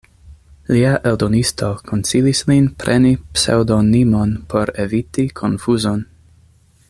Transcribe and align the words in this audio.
Lia 0.75 0.93
eldonisto 1.09 1.69
konsilis 1.91 2.41
lin 2.51 2.71
preni 2.83 3.13
pseŭdonimon 3.37 4.35
por 4.55 4.75
eviti 4.87 5.31
konfuzon. 5.43 6.05